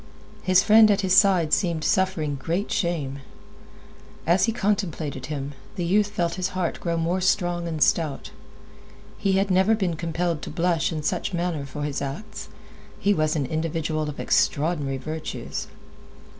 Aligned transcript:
His 0.41 0.63
friend 0.63 0.89
at 0.89 1.01
his 1.01 1.15
side 1.15 1.53
seemed 1.53 1.83
suffering 1.83 2.33
great 2.35 2.71
shame. 2.71 3.19
As 4.25 4.45
he 4.45 4.51
contemplated 4.51 5.27
him, 5.27 5.53
the 5.75 5.85
youth 5.85 6.07
felt 6.07 6.33
his 6.41 6.47
heart 6.57 6.79
grow 6.79 6.97
more 6.97 7.21
strong 7.21 7.67
and 7.67 7.83
stout. 7.83 8.31
He 9.19 9.33
had 9.33 9.51
never 9.51 9.75
been 9.75 9.95
compelled 9.95 10.41
to 10.41 10.49
blush 10.49 10.91
in 10.91 11.03
such 11.03 11.35
manner 11.35 11.67
for 11.67 11.83
his 11.83 12.01
acts; 12.01 12.49
he 12.99 13.13
was 13.13 13.35
an 13.35 13.45
individual 13.45 14.09
of 14.09 14.19
extraordinary 14.19 14.97
virtues. 14.97 15.67